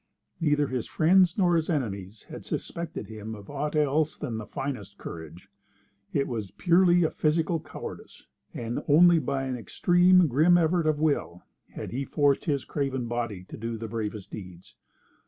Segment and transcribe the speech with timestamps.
[0.39, 4.97] Neither his friends nor his enemies had suspected him of aught else than the finest
[4.97, 5.47] courage.
[6.11, 11.43] It was purely a physical cowardice, and only by an extreme, grim effort of will
[11.75, 14.73] had he forced his craven body to do the bravest deeds.